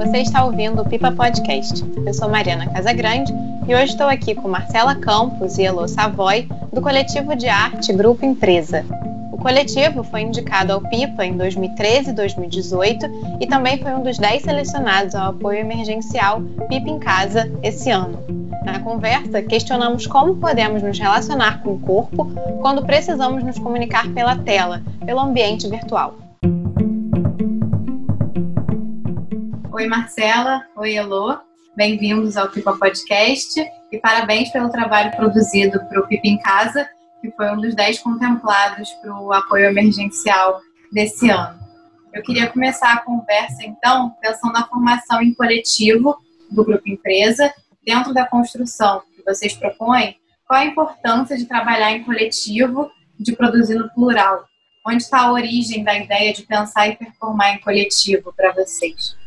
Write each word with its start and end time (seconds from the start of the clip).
Você 0.00 0.16
está 0.22 0.42
ouvindo 0.42 0.80
o 0.80 0.88
Pipa 0.88 1.12
Podcast. 1.12 1.84
Eu 2.06 2.14
sou 2.14 2.26
Mariana 2.26 2.66
Casagrande 2.70 3.34
e 3.68 3.74
hoje 3.74 3.92
estou 3.92 4.06
aqui 4.06 4.34
com 4.34 4.48
Marcela 4.48 4.94
Campos 4.94 5.58
e 5.58 5.64
Elo 5.64 5.86
Savoy, 5.86 6.48
do 6.72 6.80
coletivo 6.80 7.36
de 7.36 7.46
arte 7.48 7.92
Grupo 7.92 8.24
Empresa. 8.24 8.82
O 9.30 9.36
coletivo 9.36 10.02
foi 10.02 10.22
indicado 10.22 10.72
ao 10.72 10.80
PIPA 10.80 11.26
em 11.26 11.36
2013 11.36 12.08
e 12.08 12.12
2018 12.14 13.06
e 13.40 13.46
também 13.46 13.76
foi 13.76 13.92
um 13.92 14.02
dos 14.02 14.16
10 14.16 14.42
selecionados 14.42 15.14
ao 15.14 15.32
apoio 15.32 15.58
emergencial 15.58 16.40
PIPA 16.66 16.88
em 16.88 16.98
Casa 16.98 17.52
esse 17.62 17.90
ano. 17.90 18.18
Na 18.64 18.78
conversa, 18.78 19.42
questionamos 19.42 20.06
como 20.06 20.36
podemos 20.36 20.82
nos 20.82 20.98
relacionar 20.98 21.62
com 21.62 21.74
o 21.74 21.78
corpo 21.78 22.24
quando 22.62 22.86
precisamos 22.86 23.44
nos 23.44 23.58
comunicar 23.58 24.08
pela 24.14 24.34
tela, 24.34 24.80
pelo 25.04 25.20
ambiente 25.20 25.68
virtual. 25.68 26.29
Oi, 29.80 29.86
Marcela. 29.86 30.66
Oi, 30.76 30.94
Elô. 30.94 31.38
Bem-vindos 31.74 32.36
ao 32.36 32.50
Pipa 32.50 32.76
Podcast 32.76 33.58
e 33.90 33.96
parabéns 33.98 34.50
pelo 34.50 34.68
trabalho 34.68 35.10
produzido 35.16 35.82
para 35.86 36.00
o 36.00 36.06
Pipa 36.06 36.26
em 36.26 36.38
Casa, 36.38 36.86
que 37.22 37.30
foi 37.30 37.50
um 37.50 37.56
dos 37.56 37.74
dez 37.74 37.98
contemplados 37.98 38.90
para 39.00 39.18
o 39.18 39.32
apoio 39.32 39.64
emergencial 39.70 40.60
desse 40.92 41.30
ano. 41.30 41.58
Eu 42.12 42.22
queria 42.22 42.48
começar 42.48 42.92
a 42.92 43.00
conversa, 43.00 43.64
então, 43.64 44.14
pensando 44.20 44.52
na 44.52 44.66
formação 44.66 45.22
em 45.22 45.32
coletivo 45.32 46.14
do 46.50 46.62
Grupo 46.62 46.86
Empresa, 46.86 47.50
dentro 47.82 48.12
da 48.12 48.26
construção 48.26 49.00
que 49.16 49.22
vocês 49.24 49.54
propõem, 49.54 50.14
qual 50.46 50.60
a 50.60 50.66
importância 50.66 51.38
de 51.38 51.46
trabalhar 51.46 51.90
em 51.92 52.04
coletivo, 52.04 52.90
de 53.18 53.34
produzir 53.34 53.76
no 53.76 53.88
plural? 53.88 54.44
Onde 54.86 55.04
está 55.04 55.22
a 55.22 55.32
origem 55.32 55.82
da 55.82 55.96
ideia 55.96 56.34
de 56.34 56.42
pensar 56.42 56.86
e 56.86 56.96
performar 56.96 57.54
em 57.54 57.60
coletivo 57.60 58.30
para 58.36 58.52
vocês? 58.52 59.18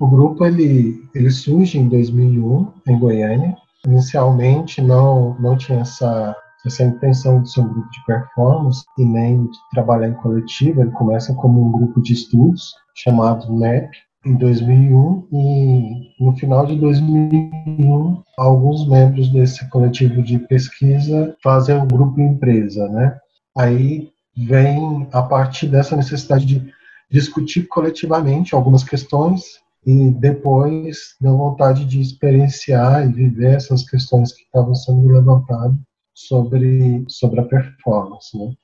O 0.00 0.08
grupo 0.08 0.44
ele, 0.44 1.08
ele 1.14 1.30
surge 1.30 1.78
em 1.78 1.88
2001 1.88 2.72
em 2.86 2.98
Goiânia. 2.98 3.56
Inicialmente 3.86 4.80
não 4.80 5.36
não 5.38 5.56
tinha 5.56 5.80
essa 5.80 6.36
essa 6.66 6.82
intenção 6.82 7.42
de 7.42 7.52
ser 7.52 7.60
um 7.60 7.68
grupo 7.68 7.90
de 7.90 8.04
performance 8.06 8.84
e 8.98 9.04
nem 9.04 9.44
de 9.44 9.58
trabalhar 9.70 10.08
em 10.08 10.14
coletivo. 10.14 10.80
Ele 10.80 10.90
começa 10.92 11.34
como 11.34 11.62
um 11.62 11.70
grupo 11.70 12.00
de 12.00 12.14
estudos 12.14 12.74
chamado 12.94 13.52
NEP 13.52 13.90
em 14.24 14.34
2001 14.36 15.28
e 15.32 16.24
no 16.24 16.34
final 16.36 16.64
de 16.66 16.76
2001 16.76 18.22
alguns 18.38 18.88
membros 18.88 19.28
desse 19.30 19.68
coletivo 19.68 20.22
de 20.22 20.38
pesquisa 20.38 21.36
fazem 21.42 21.76
o 21.76 21.86
grupo 21.86 22.18
empresa, 22.20 22.88
né? 22.88 23.18
Aí 23.56 24.10
vem 24.36 25.06
a 25.12 25.22
partir 25.22 25.68
dessa 25.68 25.94
necessidade 25.94 26.46
de 26.46 26.72
discutir 27.10 27.68
coletivamente 27.68 28.54
algumas 28.54 28.82
questões 28.82 29.62
e 29.86 30.10
depois 30.12 31.14
deu 31.20 31.36
vontade 31.36 31.84
de 31.84 32.00
experienciar 32.00 33.06
e 33.06 33.12
viver 33.12 33.56
essas 33.56 33.88
questões 33.88 34.32
que 34.32 34.42
estavam 34.42 34.74
sendo 34.74 35.06
levantadas 35.08 35.76
sobre, 36.14 37.04
sobre 37.08 37.40
a 37.40 37.44
performance. 37.44 38.36
Né? 38.36 38.54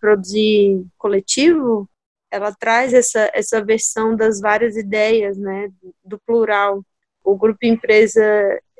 Produzir 0.00 0.84
coletivo, 0.96 1.88
ela 2.30 2.52
traz 2.52 2.92
essa, 2.92 3.30
essa 3.32 3.64
versão 3.64 4.16
das 4.16 4.40
várias 4.40 4.76
ideias, 4.76 5.38
né, 5.38 5.68
do 6.04 6.18
plural. 6.18 6.82
O 7.24 7.36
grupo 7.36 7.58
empresa, 7.62 8.22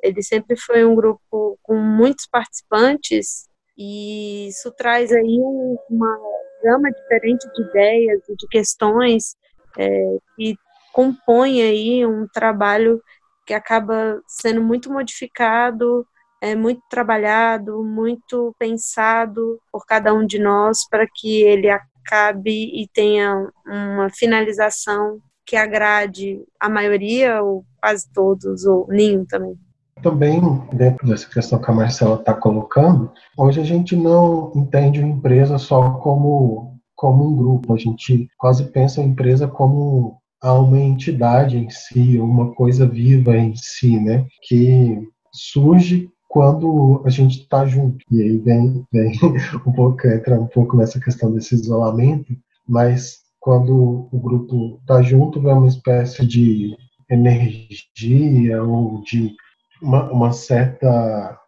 ele 0.02 0.22
sempre 0.22 0.56
foi 0.56 0.84
um 0.84 0.94
grupo 0.94 1.58
com 1.62 1.76
muitos 1.76 2.26
participantes 2.26 3.46
e 3.76 4.48
isso 4.48 4.72
traz 4.72 5.12
aí 5.12 5.38
uma 5.88 6.18
gama 6.62 6.90
diferente 6.90 7.46
de 7.54 7.62
ideias 7.62 8.28
e 8.28 8.34
de 8.34 8.48
questões 8.48 9.36
é, 9.78 10.18
que 10.34 10.56
compõe 10.92 11.62
aí 11.62 12.06
um 12.06 12.26
trabalho 12.26 13.00
que 13.46 13.54
acaba 13.54 14.20
sendo 14.26 14.62
muito 14.62 14.92
modificado, 14.92 16.06
é 16.40 16.54
muito 16.54 16.82
trabalhado, 16.88 17.82
muito 17.82 18.54
pensado 18.58 19.58
por 19.72 19.84
cada 19.86 20.12
um 20.14 20.26
de 20.26 20.38
nós 20.38 20.86
para 20.88 21.06
que 21.12 21.42
ele 21.42 21.68
acabe 21.68 22.70
e 22.74 22.86
tenha 22.92 23.50
uma 23.66 24.08
finalização 24.10 25.18
que 25.44 25.56
agrade 25.56 26.44
a 26.60 26.68
maioria 26.68 27.42
ou 27.42 27.64
quase 27.80 28.06
todos 28.12 28.64
ou 28.66 28.86
nenhum 28.88 29.24
também. 29.24 29.58
Também, 30.02 30.40
dentro 30.72 31.06
dessa 31.06 31.28
questão 31.28 31.58
que 31.58 31.70
a 31.70 31.74
Marcela 31.74 32.16
está 32.16 32.34
colocando, 32.34 33.10
hoje 33.36 33.60
a 33.60 33.64
gente 33.64 33.96
não 33.96 34.52
entende 34.54 35.00
uma 35.00 35.08
empresa 35.08 35.58
só 35.58 35.94
como, 35.94 36.78
como 36.94 37.26
um 37.26 37.36
grupo, 37.36 37.74
a 37.74 37.78
gente 37.78 38.28
quase 38.36 38.70
pensa 38.70 39.00
a 39.00 39.04
empresa 39.04 39.48
como 39.48 40.20
a 40.40 40.54
uma 40.54 40.78
entidade 40.78 41.56
em 41.56 41.68
si, 41.70 42.18
uma 42.18 42.52
coisa 42.54 42.86
viva 42.86 43.36
em 43.36 43.54
si, 43.56 43.98
né? 43.98 44.26
Que 44.42 45.08
surge 45.32 46.08
quando 46.28 47.02
a 47.04 47.10
gente 47.10 47.40
está 47.40 47.66
junto. 47.66 48.04
E 48.10 48.22
aí 48.22 48.38
vem, 48.38 48.84
vem 48.92 49.12
um 49.66 49.72
pouco, 49.72 50.06
entra 50.06 50.40
um 50.40 50.46
pouco 50.46 50.76
nessa 50.76 51.00
questão 51.00 51.32
desse 51.32 51.54
isolamento, 51.54 52.36
mas 52.66 53.18
quando 53.40 54.08
o 54.12 54.18
grupo 54.18 54.78
está 54.80 55.02
junto, 55.02 55.40
vem 55.40 55.54
uma 55.54 55.66
espécie 55.66 56.26
de 56.26 56.76
energia 57.10 58.62
ou 58.62 59.02
de 59.02 59.34
uma, 59.80 60.10
uma 60.12 60.32
certa 60.32 61.38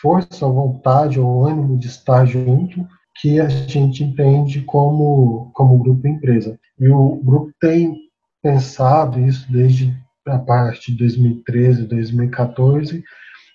força, 0.00 0.46
vontade 0.46 1.18
ou 1.18 1.44
ânimo 1.44 1.76
de 1.76 1.88
estar 1.88 2.24
junto 2.24 2.86
que 3.20 3.40
a 3.40 3.48
gente 3.48 4.04
entende 4.04 4.62
como, 4.62 5.50
como 5.52 5.78
grupo 5.78 6.06
empresa. 6.06 6.58
E 6.78 6.88
o 6.88 7.16
grupo 7.16 7.50
tem 7.60 8.07
pensado 8.42 9.20
isso 9.20 9.50
desde 9.50 9.96
a 10.26 10.38
parte 10.38 10.92
de 10.92 10.98
2013, 10.98 11.86
2014, 11.86 13.02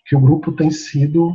que 0.05 0.15
o 0.15 0.19
grupo 0.19 0.51
tem 0.51 0.71
sido 0.71 1.33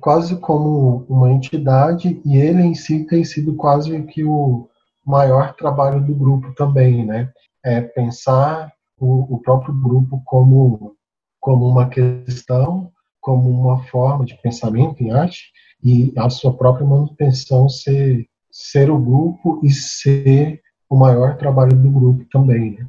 quase 0.00 0.36
como 0.36 1.04
uma 1.08 1.30
entidade 1.30 2.20
e 2.24 2.36
ele 2.36 2.62
em 2.62 2.74
si 2.74 3.04
tem 3.04 3.24
sido 3.24 3.54
quase 3.54 4.00
que 4.04 4.24
o 4.24 4.68
maior 5.04 5.54
trabalho 5.54 6.00
do 6.04 6.14
grupo 6.14 6.52
também, 6.54 7.04
né? 7.04 7.30
É 7.64 7.80
pensar 7.80 8.72
o, 8.98 9.34
o 9.34 9.40
próprio 9.40 9.74
grupo 9.74 10.22
como 10.24 10.96
como 11.40 11.68
uma 11.68 11.88
questão, 11.88 12.90
como 13.20 13.48
uma 13.48 13.84
forma 13.84 14.24
de 14.24 14.36
pensamento 14.42 15.02
em 15.02 15.12
arte 15.12 15.52
e 15.82 16.12
a 16.16 16.28
sua 16.28 16.52
própria 16.52 16.86
manutenção 16.86 17.68
ser 17.68 18.26
ser 18.50 18.90
o 18.90 18.98
grupo 18.98 19.60
e 19.62 19.70
ser 19.70 20.60
o 20.88 20.96
maior 20.96 21.36
trabalho 21.36 21.76
do 21.76 21.90
grupo 21.90 22.24
também. 22.30 22.72
Né? 22.72 22.86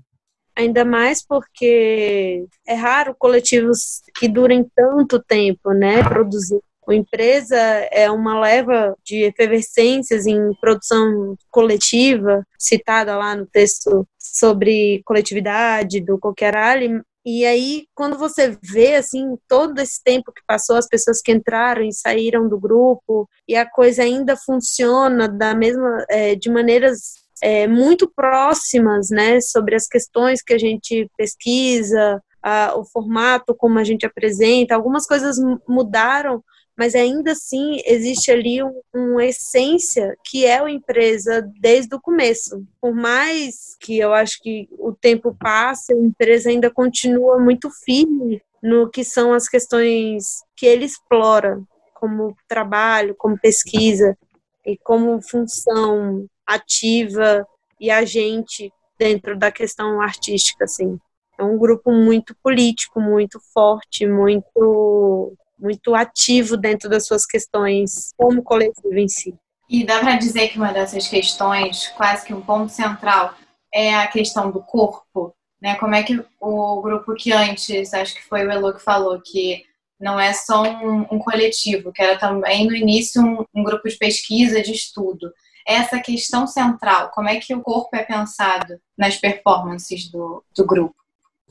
Ainda 0.56 0.84
mais 0.84 1.26
porque 1.26 2.46
é 2.68 2.74
raro 2.74 3.16
coletivos 3.18 4.02
que 4.16 4.28
durem 4.28 4.70
tanto 4.76 5.22
tempo, 5.22 5.72
né, 5.72 6.04
produzir. 6.04 6.60
A 6.88 6.94
empresa 6.96 7.56
é 7.92 8.10
uma 8.10 8.40
leva 8.40 8.96
de 9.06 9.24
efervescências 9.24 10.26
em 10.26 10.54
produção 10.60 11.36
coletiva, 11.52 12.44
citada 12.58 13.16
lá 13.16 13.36
no 13.36 13.46
texto 13.46 14.08
sobre 14.18 15.04
coletividade 15.06 16.02
do 16.02 16.18
Coquerali, 16.18 17.00
e 17.26 17.46
aí, 17.46 17.86
quando 17.94 18.18
você 18.18 18.58
vê, 18.64 18.96
assim, 18.96 19.38
todo 19.48 19.78
esse 19.80 20.02
tempo 20.04 20.31
que 20.31 20.42
passou, 20.48 20.78
as 20.78 20.88
pessoas 20.88 21.22
que 21.22 21.31
entraram 21.31 21.84
e 21.84 21.94
saíram 21.94 22.48
do 22.48 22.60
grupo, 22.60 23.30
e 23.48 23.56
a 23.56 23.70
coisa 23.70 24.04
ainda 24.04 24.38
funciona 24.38 25.28
da 25.28 25.54
mesma, 25.54 26.06
é, 26.10 26.36
de 26.36 26.50
maneiras 26.50 27.16
é, 27.42 27.68
muito 27.68 28.10
próximas, 28.10 29.10
né, 29.10 29.40
sobre 29.42 29.76
as 29.76 29.88
questões 29.88 30.42
que 30.42 30.54
a 30.54 30.58
gente 30.58 31.10
pesquisa, 31.18 32.22
a, 32.42 32.74
o 32.78 32.86
formato 32.86 33.56
como 33.56 33.80
a 33.80 33.84
gente 33.84 34.06
apresenta. 34.06 34.76
Algumas 34.76 35.06
coisas 35.06 35.38
mudaram, 35.68 36.44
mas 36.78 36.96
ainda 36.96 37.34
assim 37.34 37.82
existe 37.86 38.32
ali 38.32 38.64
um, 38.64 38.82
uma 38.94 39.26
essência 39.26 40.16
que 40.24 40.46
é 40.46 40.60
a 40.60 40.70
empresa 40.70 41.48
desde 41.60 41.96
o 41.96 42.02
começo. 42.02 42.64
Por 42.82 42.94
mais 42.94 43.75
que 43.80 43.98
eu 43.98 44.13
acho 44.13 44.40
que 44.42 44.68
o 44.72 44.94
tempo 44.94 45.36
passe, 45.38 45.94
a 45.94 45.98
empresa 45.98 46.50
ainda 46.50 46.72
continua 46.72 47.40
muito 47.40 47.69
firme 47.84 48.42
no 48.62 48.90
que 48.90 49.04
são 49.04 49.34
as 49.34 49.48
questões 49.48 50.44
que 50.56 50.66
ele 50.66 50.86
explora, 50.86 51.62
como 51.94 52.36
trabalho, 52.48 53.16
como 53.16 53.40
pesquisa 53.40 54.18
e 54.66 54.78
como 54.78 55.22
função 55.22 56.25
ativa 56.50 57.46
e 57.80 57.90
agente 57.92 58.72
dentro 58.98 59.38
da 59.38 59.51
questão 59.51 60.01
artística, 60.01 60.66
assim. 60.66 61.00
É 61.38 61.44
um 61.44 61.57
grupo 61.57 61.92
muito 61.92 62.36
político, 62.44 63.00
muito 63.00 63.40
forte, 63.54 64.06
muito 64.06 65.34
muito 65.57 65.94
ativo 65.94 66.56
dentro 66.56 66.90
das 66.90 67.06
suas 67.06 67.25
questões 67.25 68.13
como 68.18 68.42
coletivo 68.42 68.98
em 68.98 69.10
si. 69.10 69.36
E 69.69 69.86
dá 69.86 70.00
para 70.00 70.16
dizer 70.16 70.48
que 70.48 70.57
uma 70.57 70.72
dessas 70.72 71.07
questões, 71.10 71.90
quase 71.90 72.25
que 72.25 72.34
um 72.34 72.42
ponto 72.42 72.72
central, 72.72 73.36
é 73.74 73.94
a 73.94 74.07
questão 74.07 74.50
do 74.50 74.62
corpo, 74.63 75.36
né? 75.62 75.75
Como 75.75 75.94
é 75.94 76.01
que 76.01 76.24
o 76.40 76.81
grupo 76.81 77.13
que 77.13 77.34
antes, 77.34 77.94
acho 77.94 78.16
que 78.16 78.24
foi 78.24 78.48
o 78.48 78.51
Elo 78.51 78.74
que 78.74 78.81
falou 78.81 79.22
que 79.22 79.63
não 80.00 80.18
é 80.18 80.31
só 80.31 80.63
um, 80.63 81.01
um 81.12 81.19
coletivo, 81.19 81.92
que 81.92 82.01
era 82.01 82.18
também 82.18 82.66
no 82.66 82.74
início 82.74 83.22
um, 83.22 83.44
um 83.54 83.63
grupo 83.63 83.88
de 83.88 83.98
pesquisa, 83.98 84.62
de 84.62 84.72
estudo 84.72 85.30
essa 85.69 86.00
questão 86.00 86.48
central, 86.48 87.12
como 87.13 87.30
é 87.30 87.39
que 87.39 87.54
o 87.54 87.62
corpo 87.62 87.95
é 87.95 88.04
pensado 88.04 88.80
nas 88.98 89.18
performances 89.18 90.10
do, 90.10 90.44
do 90.57 90.66
grupo? 90.66 90.95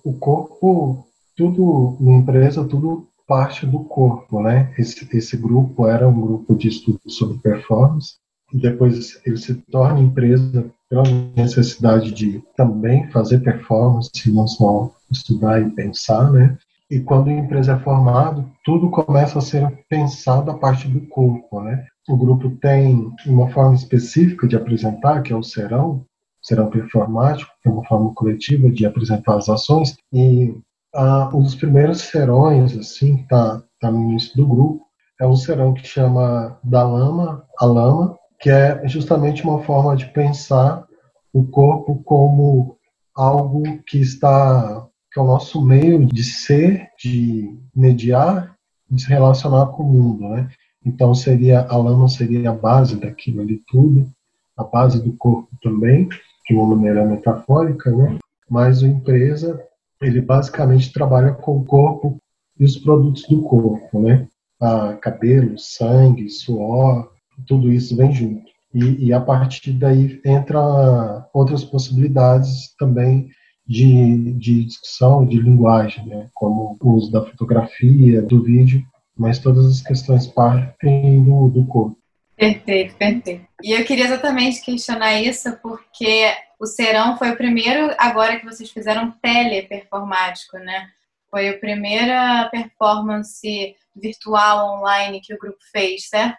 O 0.02 0.12
corpo, 0.12 1.06
tudo 1.36 1.96
na 2.00 2.16
empresa, 2.16 2.66
tudo 2.66 3.06
parte 3.28 3.64
do 3.64 3.80
corpo, 3.84 4.42
né? 4.42 4.74
Esse, 4.76 5.08
esse 5.16 5.36
grupo 5.36 5.86
era 5.86 6.08
um 6.08 6.20
grupo 6.20 6.56
de 6.56 6.66
estudo 6.66 7.00
sobre 7.06 7.38
performance, 7.38 8.14
e 8.52 8.58
depois 8.58 9.20
ele 9.24 9.36
se 9.36 9.54
torna 9.70 10.00
empresa 10.00 10.68
pela 10.88 11.04
necessidade 11.36 12.10
de 12.10 12.42
também 12.56 13.08
fazer 13.10 13.40
performance, 13.40 14.10
não 14.32 14.48
só 14.48 14.90
estudar 15.10 15.60
e 15.60 15.70
pensar, 15.70 16.32
né? 16.32 16.58
E 16.90 17.00
quando 17.00 17.28
a 17.28 17.32
empresa 17.32 17.74
é 17.74 17.78
formada, 17.78 18.44
tudo 18.64 18.90
começa 18.90 19.38
a 19.38 19.42
ser 19.42 19.84
pensado 19.88 20.50
a 20.50 20.58
partir 20.58 20.88
do 20.88 21.06
corpo, 21.08 21.60
né? 21.60 21.86
O 22.08 22.16
grupo 22.16 22.50
tem 22.62 23.12
uma 23.26 23.50
forma 23.50 23.74
específica 23.74 24.48
de 24.48 24.56
apresentar, 24.56 25.22
que 25.22 25.32
é 25.32 25.36
o 25.36 25.42
serão, 25.42 26.06
serão 26.42 26.70
performático, 26.70 27.50
que 27.62 27.68
é 27.68 27.72
uma 27.72 27.84
forma 27.84 28.14
coletiva 28.14 28.70
de 28.70 28.86
apresentar 28.86 29.36
as 29.36 29.48
ações, 29.50 29.96
e 30.12 30.54
ah, 30.94 31.30
um 31.34 31.42
dos 31.42 31.54
primeiros 31.54 32.00
serões, 32.00 32.76
assim, 32.76 33.16
que 33.16 33.22
está 33.24 33.62
tá 33.78 33.90
no 33.90 34.10
início 34.10 34.34
do 34.36 34.46
grupo, 34.46 34.86
é 35.20 35.26
um 35.26 35.36
serão 35.36 35.74
que 35.74 35.86
chama 35.86 36.58
da 36.64 36.82
lama 36.82 37.44
a 37.58 37.66
lama, 37.66 38.16
que 38.40 38.48
é 38.48 38.86
justamente 38.88 39.42
uma 39.44 39.62
forma 39.62 39.94
de 39.96 40.06
pensar 40.06 40.86
o 41.32 41.44
corpo 41.44 42.02
como 42.04 42.78
algo 43.14 43.62
que 43.86 43.98
está 44.00 44.87
que 45.10 45.18
é 45.18 45.22
o 45.22 45.26
nosso 45.26 45.64
meio 45.64 46.04
de 46.06 46.22
ser, 46.22 46.88
de 46.98 47.56
mediar, 47.74 48.56
de 48.90 49.02
se 49.02 49.08
relacionar 49.08 49.66
com 49.66 49.82
o 49.82 49.92
mundo, 49.92 50.28
né? 50.28 50.48
Então 50.84 51.14
seria 51.14 51.60
a 51.62 51.76
lama 51.76 52.08
seria 52.08 52.50
a 52.50 52.54
base 52.54 52.96
daquilo 52.96 53.42
ali 53.42 53.62
tudo, 53.66 54.10
a 54.56 54.64
base 54.64 55.02
do 55.02 55.12
corpo 55.12 55.48
também, 55.62 56.08
de 56.48 56.54
uma 56.54 56.74
maneira 56.74 57.04
metafórica, 57.04 57.90
né? 57.90 58.18
Mas 58.48 58.82
o 58.82 58.86
empresa 58.86 59.62
ele 60.00 60.20
basicamente 60.20 60.92
trabalha 60.92 61.32
com 61.32 61.58
o 61.58 61.64
corpo 61.64 62.18
e 62.58 62.64
os 62.64 62.76
produtos 62.76 63.24
do 63.28 63.42
corpo, 63.42 64.00
né? 64.00 64.26
Ah, 64.60 64.96
cabelo, 65.00 65.58
sangue, 65.58 66.28
suor, 66.28 67.12
tudo 67.46 67.70
isso 67.72 67.96
vem 67.96 68.12
junto. 68.12 68.48
E, 68.74 69.06
e, 69.06 69.12
a 69.12 69.20
partir 69.20 69.72
daí 69.72 70.20
entra 70.24 71.26
outras 71.32 71.64
possibilidades 71.64 72.74
também 72.78 73.30
de, 73.68 74.32
de 74.32 74.64
discussão, 74.64 75.26
de 75.26 75.38
linguagem, 75.38 76.06
né? 76.06 76.30
como 76.32 76.78
o 76.80 76.90
uso 76.92 77.12
da 77.12 77.24
fotografia, 77.24 78.22
do 78.22 78.42
vídeo, 78.42 78.82
mas 79.16 79.38
todas 79.38 79.66
as 79.66 79.82
questões 79.82 80.26
partem 80.26 81.22
do, 81.22 81.48
do 81.48 81.66
corpo. 81.66 81.98
Perfeito, 82.34 82.94
perfeito. 82.94 83.46
E 83.62 83.72
eu 83.72 83.84
queria 83.84 84.06
exatamente 84.06 84.64
questionar 84.64 85.20
isso 85.20 85.58
porque 85.60 86.32
o 86.58 86.66
Serão 86.66 87.18
foi 87.18 87.30
o 87.30 87.36
primeiro, 87.36 87.94
agora 87.98 88.38
que 88.38 88.46
vocês 88.46 88.70
fizeram 88.70 89.10
teleperformático, 89.20 90.56
né? 90.58 90.88
Foi 91.30 91.48
a 91.48 91.58
primeira 91.58 92.48
performance 92.50 93.76
virtual 93.94 94.78
online 94.78 95.20
que 95.20 95.34
o 95.34 95.38
grupo 95.38 95.58
fez, 95.72 96.08
certo? 96.08 96.38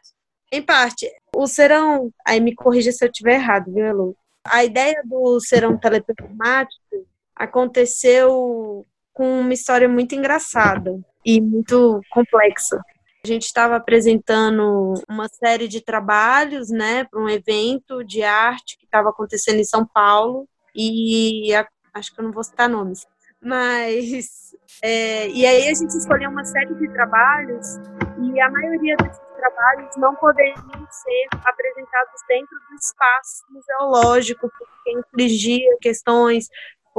Em 0.51 0.61
parte. 0.61 1.05
O 1.35 1.45
Serão, 1.45 2.11
aí 2.25 2.39
me 2.39 2.55
corrija 2.55 2.91
se 2.91 3.03
eu 3.05 3.09
estiver 3.09 3.35
errado, 3.35 3.71
viu, 3.71 3.93
Lu? 3.93 4.17
A 4.43 4.63
ideia 4.63 5.01
do 5.05 5.39
Serão 5.41 5.77
teleperformático 5.77 7.08
aconteceu 7.39 8.85
com 9.13 9.39
uma 9.39 9.53
história 9.53 9.87
muito 9.87 10.13
engraçada 10.13 10.99
e 11.25 11.39
muito 11.39 12.01
complexa. 12.11 12.79
A 13.23 13.27
gente 13.27 13.43
estava 13.43 13.77
apresentando 13.77 14.93
uma 15.09 15.27
série 15.27 15.67
de 15.67 15.81
trabalhos, 15.81 16.69
né, 16.69 17.05
para 17.05 17.19
um 17.19 17.29
evento 17.29 18.03
de 18.03 18.23
arte 18.23 18.77
que 18.77 18.85
estava 18.85 19.09
acontecendo 19.09 19.59
em 19.59 19.65
São 19.65 19.85
Paulo 19.85 20.47
e 20.75 21.53
a, 21.53 21.67
acho 21.93 22.13
que 22.13 22.21
eu 22.21 22.25
não 22.25 22.31
vou 22.31 22.43
citar 22.43 22.69
nomes, 22.69 23.05
mas 23.41 24.55
é, 24.81 25.27
e 25.27 25.45
aí 25.45 25.67
a 25.67 25.73
gente 25.73 25.97
escolheu 25.97 26.29
uma 26.29 26.45
série 26.45 26.73
de 26.75 26.87
trabalhos 26.93 27.75
e 28.21 28.39
a 28.39 28.49
maioria 28.49 28.95
desses 28.97 29.19
trabalhos 29.35 29.97
não 29.97 30.15
poderiam 30.15 30.87
ser 30.89 31.27
apresentados 31.43 32.21
dentro 32.27 32.57
do 32.69 32.75
espaço 32.75 33.43
museológico 33.49 34.49
porque 34.49 34.99
infligia 34.99 35.77
questões 35.81 36.47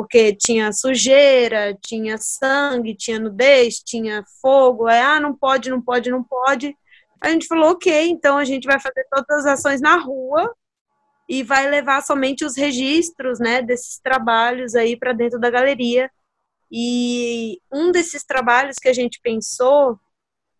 porque 0.00 0.34
tinha 0.34 0.72
sujeira, 0.72 1.76
tinha 1.78 2.16
sangue, 2.16 2.96
tinha 2.96 3.18
nudez, 3.18 3.80
tinha 3.84 4.24
fogo. 4.40 4.86
Aí, 4.86 4.98
ah, 4.98 5.20
não 5.20 5.36
pode, 5.36 5.68
não 5.68 5.82
pode, 5.82 6.10
não 6.10 6.24
pode. 6.24 6.74
A 7.20 7.28
gente 7.28 7.46
falou, 7.46 7.72
ok, 7.72 8.08
então 8.08 8.38
a 8.38 8.44
gente 8.46 8.64
vai 8.64 8.80
fazer 8.80 9.06
todas 9.10 9.44
as 9.44 9.58
ações 9.58 9.78
na 9.82 9.98
rua 9.98 10.50
e 11.28 11.42
vai 11.42 11.68
levar 11.68 12.00
somente 12.00 12.46
os 12.46 12.56
registros, 12.56 13.38
né, 13.38 13.60
desses 13.60 13.98
trabalhos 13.98 14.74
aí 14.74 14.96
para 14.96 15.12
dentro 15.12 15.38
da 15.38 15.50
galeria. 15.50 16.10
E 16.72 17.60
um 17.70 17.92
desses 17.92 18.24
trabalhos 18.24 18.76
que 18.80 18.88
a 18.88 18.94
gente 18.94 19.20
pensou, 19.22 20.00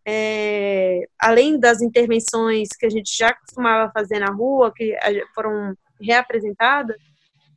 é, 0.07 1.01
além 1.19 1.59
das 1.59 1.81
intervenções 1.81 2.69
que 2.79 2.85
a 2.85 2.91
gente 2.91 3.17
já 3.17 3.33
costumava 3.33 3.91
fazer 3.91 4.19
na 4.19 4.31
rua, 4.31 4.71
que 4.71 4.95
foram 5.35 5.75
reapresentadas, 5.99 6.99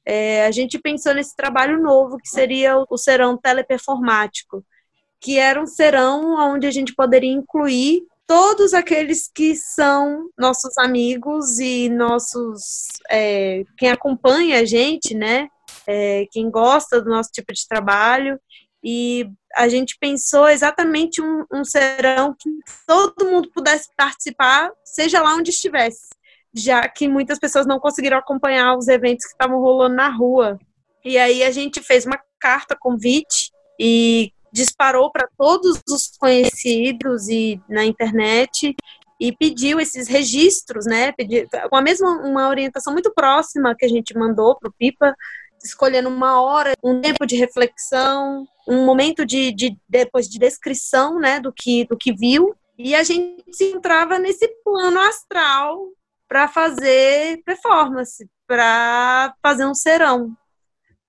é, 0.06 0.46
a 0.46 0.52
gente 0.52 0.80
pensou 0.80 1.14
nesse 1.14 1.36
trabalho 1.36 1.82
novo, 1.82 2.18
que 2.18 2.30
seria 2.30 2.78
o, 2.78 2.98
serão 2.98 3.38
teleperformático, 3.38 4.64
que 5.20 5.40
era 5.40 5.62
um 5.62 5.66
serão 5.66 6.36
onde 6.54 6.68
a 6.68 6.72
gente 6.72 6.94
poderia 6.94 7.32
incluir 7.32 8.04
todos 8.28 8.74
aqueles 8.74 9.30
que 9.34 9.56
são 9.56 10.30
nossos 10.38 10.78
amigos 10.78 11.60
e 11.60 11.90
nossos 11.90 12.88
é, 13.10 13.64
quem 13.78 13.90
acompanha 13.90 14.60
a 14.60 14.66
gente, 14.66 15.14
né? 15.14 15.48
É, 15.88 16.26
quem 16.32 16.50
gosta 16.50 17.02
do 17.02 17.10
nosso 17.10 17.30
tipo 17.32 17.54
de 17.54 17.68
trabalho 17.68 18.40
e 18.84 19.30
a 19.56 19.70
gente 19.70 19.98
pensou 20.00 20.48
exatamente 20.48 21.22
um, 21.22 21.46
um 21.52 21.64
serão 21.64 22.36
que 22.38 22.50
todo 22.86 23.26
mundo 23.26 23.50
pudesse 23.54 23.90
participar, 23.96 24.72
seja 24.84 25.22
lá 25.22 25.36
onde 25.36 25.52
estivesse 25.52 26.10
já 26.54 26.88
que 26.88 27.08
muitas 27.08 27.40
pessoas 27.40 27.66
não 27.66 27.80
conseguiram 27.80 28.18
acompanhar 28.18 28.78
os 28.78 28.88
eventos 28.88 29.26
que 29.26 29.32
estavam 29.32 29.60
rolando 29.60 29.96
na 29.96 30.10
rua. 30.10 30.60
E 31.04 31.18
aí 31.18 31.44
a 31.44 31.52
gente 31.52 31.82
fez 31.82 32.06
uma 32.06 32.20
carta 32.40 32.78
convite 32.80 33.52
e 33.80 34.32
disparou 34.52 35.12
para 35.12 35.28
todos 35.36 35.82
os 35.90 36.16
conhecidos 36.18 37.28
e 37.28 37.60
na 37.68 37.84
internet 37.84 38.76
e 39.20 39.32
pediu 39.32 39.80
esses 39.80 40.08
registros, 40.08 40.86
né? 40.86 41.14
Com 41.70 41.76
a 41.76 41.82
mesma 41.82 42.10
uma 42.22 42.50
orientação 42.50 42.94
muito 42.94 43.12
próxima 43.14 43.76
que 43.76 43.86
a 43.86 43.90
gente 43.90 44.16
mandou 44.16 44.56
para 44.56 44.70
o 44.70 44.74
Pipa, 44.74 45.16
escolhendo 45.64 46.10
uma 46.10 46.42
hora, 46.42 46.74
um 46.84 47.02
tempo 47.02 47.26
de 47.26 47.36
reflexão, 47.36 48.46
um 48.68 48.86
momento 48.86 49.26
de, 49.26 49.52
de 49.54 49.78
depois 49.88 50.28
de 50.28 50.38
descrição, 50.38 51.20
né, 51.20 51.40
do 51.40 51.52
que 51.52 51.86
do 51.86 51.98
que 51.98 52.14
viu. 52.14 52.54
E 52.78 52.94
a 52.94 53.04
gente 53.04 53.44
se 53.52 53.72
entrava 53.72 54.20
nesse 54.20 54.48
plano 54.64 55.00
astral 55.00 55.88
para 56.34 56.48
fazer 56.48 57.44
performance, 57.46 58.28
para 58.48 59.36
fazer 59.40 59.68
um 59.68 59.76
serão, 59.76 60.36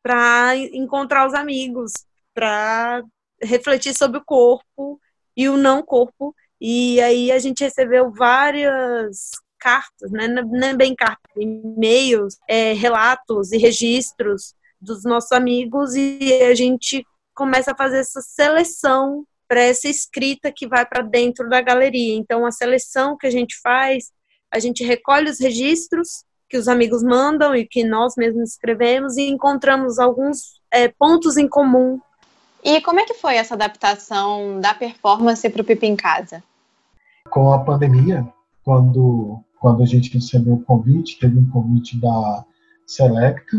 para 0.03 0.55
encontrar 0.55 1.27
os 1.27 1.33
amigos, 1.33 1.93
para 2.35 3.03
refletir 3.43 3.97
sobre 3.97 4.19
o 4.19 4.25
corpo 4.27 5.01
e 5.35 5.49
o 5.49 5.57
não 5.57 5.83
corpo. 5.83 6.37
E 6.61 7.01
aí 7.01 7.33
a 7.33 7.39
gente 7.39 7.65
recebeu 7.65 8.11
várias 8.11 9.31
cartas, 9.59 10.11
né? 10.11 10.29
não 10.29 10.69
é 10.69 10.77
bem 10.77 10.95
cartas, 10.95 11.33
e-mails, 11.35 12.37
é, 12.47 12.75
relatos 12.75 13.51
e 13.51 13.57
registros 13.57 14.55
dos 14.79 15.05
nossos 15.05 15.33
amigos 15.33 15.95
e 15.95 16.35
a 16.43 16.55
gente 16.55 17.03
começa 17.35 17.73
a 17.73 17.77
fazer 17.77 18.01
essa 18.01 18.21
seleção 18.21 19.27
para 19.49 19.63
essa 19.63 19.89
escrita 19.89 20.53
que 20.53 20.69
vai 20.69 20.85
para 20.85 21.01
dentro 21.01 21.49
da 21.49 21.63
galeria. 21.63 22.15
Então 22.15 22.45
a 22.45 22.51
seleção 22.51 23.17
que 23.17 23.27
a 23.27 23.31
gente 23.31 23.59
faz 23.63 24.13
a 24.55 24.61
gente 24.61 24.85
recolhe 24.85 25.29
os 25.29 25.41
registros 25.41 26.25
que 26.49 26.57
os 26.57 26.69
amigos 26.69 27.03
mandam 27.03 27.57
e 27.57 27.67
que 27.67 27.83
nós 27.83 28.15
mesmos 28.17 28.51
escrevemos 28.51 29.17
e 29.17 29.29
encontramos 29.29 29.99
alguns 29.99 30.61
é, 30.71 30.87
pontos 30.87 31.37
em 31.37 31.49
comum. 31.49 32.01
E 32.63 32.81
como 32.81 33.01
é 33.01 33.05
que 33.05 33.15
foi 33.15 33.35
essa 33.35 33.55
adaptação 33.55 34.61
da 34.61 34.73
performance 34.73 35.49
para 35.51 35.61
o 35.61 35.65
Pipi 35.65 35.87
em 35.87 35.97
Casa? 35.97 36.41
Com 37.29 37.53
a 37.53 37.59
pandemia, 37.59 38.25
quando, 38.63 39.41
quando 39.59 39.83
a 39.83 39.87
gente 39.87 40.15
recebeu 40.15 40.55
o 40.55 40.63
convite, 40.63 41.19
teve 41.19 41.37
um 41.37 41.51
convite 41.51 42.01
da 42.01 42.45
Selecta 42.87 43.57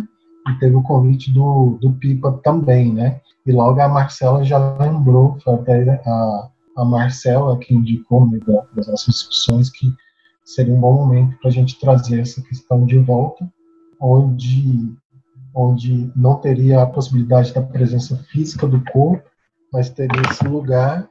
e 0.48 0.60
teve 0.60 0.76
o 0.76 0.84
convite 0.84 1.30
do, 1.30 1.78
do 1.82 1.92
Pipa 1.92 2.40
também, 2.42 2.94
né? 2.94 3.20
E 3.46 3.52
logo 3.52 3.82
a 3.82 3.90
Marcela 3.90 4.46
já 4.46 4.78
lembrou, 4.78 5.38
foi 5.44 5.56
até 5.56 6.02
a, 6.06 6.50
a 6.78 6.86
Marcela 6.86 7.60
que 7.60 7.76
indicou 7.76 8.26
né, 8.30 8.40
das 8.74 8.88
nossas 8.88 9.14
discussões 9.14 9.70
que 9.70 9.94
seria 10.46 10.74
um 10.74 10.80
bom 10.80 10.94
momento 10.94 11.38
para 11.40 11.50
a 11.50 11.54
gente 11.54 11.80
trazer 11.80 12.22
essa 12.22 12.42
questão 12.42 12.86
de 12.86 12.98
volta, 13.00 13.52
onde, 14.00 14.94
onde 15.54 16.12
não 16.16 16.36
teria 16.40 16.84
a 16.84 16.86
possibilidade 16.86 17.54
da 17.54 17.62
presença 17.62 18.16
física 18.32 18.68
do 18.68 18.82
corpo, 18.86 19.28
mas 19.74 19.90
teria 19.90 20.22
esse 20.30 20.48
lugar 20.48 21.10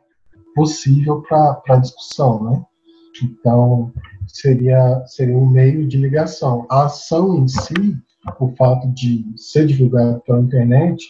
possível 0.54 1.20
para 1.22 1.76
discussão, 1.80 2.44
né? 2.44 2.64
Então, 3.22 3.92
seria, 4.28 5.04
seria 5.06 5.36
um 5.36 5.48
meio 5.48 5.86
de 5.86 5.96
ligação. 5.96 6.66
A 6.70 6.84
ação 6.84 7.36
em 7.36 7.48
si, 7.48 7.96
o 8.38 8.48
fato 8.56 8.88
de 8.92 9.24
ser 9.36 9.66
divulgada 9.66 10.20
pela 10.20 10.40
internet, 10.40 11.04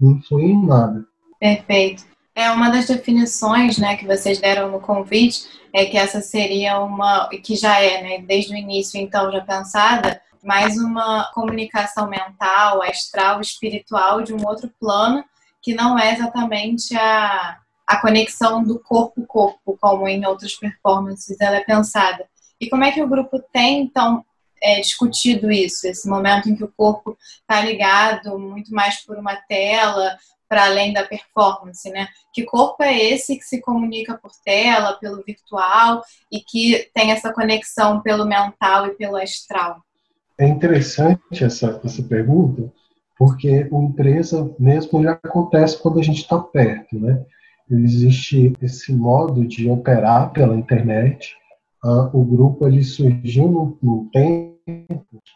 não 0.00 0.12
influi 0.12 0.46
em 0.46 0.66
nada. 0.66 1.04
Perfeito. 1.38 2.04
É 2.36 2.50
uma 2.50 2.68
das 2.68 2.86
definições, 2.86 3.78
né, 3.78 3.96
que 3.96 4.06
vocês 4.06 4.38
deram 4.38 4.70
no 4.70 4.78
convite 4.78 5.48
é 5.72 5.86
que 5.86 5.96
essa 5.96 6.20
seria 6.20 6.78
uma 6.80 7.30
que 7.30 7.56
já 7.56 7.80
é, 7.80 8.02
né, 8.02 8.18
desde 8.18 8.52
o 8.52 8.56
início 8.58 9.00
então 9.00 9.32
já 9.32 9.40
pensada, 9.40 10.20
mais 10.44 10.76
uma 10.76 11.24
comunicação 11.32 12.06
mental, 12.06 12.82
astral, 12.82 13.40
espiritual 13.40 14.20
de 14.20 14.34
um 14.34 14.46
outro 14.46 14.70
plano 14.78 15.24
que 15.62 15.72
não 15.72 15.98
é 15.98 16.12
exatamente 16.12 16.94
a, 16.94 17.58
a 17.86 18.00
conexão 18.02 18.62
do 18.62 18.78
corpo-corpo, 18.80 19.78
como 19.80 20.06
em 20.06 20.26
outras 20.26 20.54
performances 20.56 21.40
ela 21.40 21.56
é 21.56 21.64
pensada. 21.64 22.28
E 22.60 22.68
como 22.68 22.84
é 22.84 22.92
que 22.92 23.02
o 23.02 23.08
grupo 23.08 23.42
tem, 23.50 23.80
então, 23.80 24.22
é, 24.62 24.78
discutido 24.80 25.50
isso, 25.50 25.86
esse 25.86 26.06
momento 26.06 26.50
em 26.50 26.54
que 26.54 26.64
o 26.64 26.72
corpo 26.76 27.16
está 27.40 27.62
ligado 27.62 28.38
muito 28.38 28.74
mais 28.74 29.04
por 29.04 29.16
uma 29.16 29.36
tela, 29.36 30.18
para 30.48 30.64
além 30.64 30.92
da 30.92 31.04
performance, 31.04 31.88
né? 31.90 32.08
Que 32.32 32.44
corpo 32.44 32.82
é 32.82 32.96
esse 32.96 33.36
que 33.36 33.44
se 33.44 33.60
comunica 33.60 34.18
por 34.18 34.30
tela, 34.44 34.98
pelo 34.98 35.22
virtual 35.24 36.02
e 36.30 36.40
que 36.40 36.88
tem 36.94 37.12
essa 37.12 37.32
conexão 37.32 38.00
pelo 38.00 38.24
mental 38.24 38.86
e 38.86 38.94
pelo 38.94 39.16
astral? 39.16 39.82
É 40.38 40.46
interessante 40.46 41.42
essa, 41.42 41.80
essa 41.82 42.02
pergunta, 42.02 42.70
porque 43.18 43.66
o 43.70 43.82
empresa 43.82 44.54
mesmo 44.58 45.02
já 45.02 45.12
acontece 45.12 45.80
quando 45.80 45.98
a 45.98 46.02
gente 46.02 46.20
está 46.22 46.38
perto, 46.38 46.98
né? 46.98 47.24
Existe 47.68 48.52
esse 48.62 48.92
modo 48.92 49.46
de 49.46 49.68
operar 49.68 50.32
pela 50.32 50.54
internet. 50.54 51.34
Ah, 51.82 52.10
o 52.12 52.24
grupo 52.24 52.66
ele 52.66 52.84
surgiu 52.84 53.78
no 53.82 54.08
tempo 54.12 54.56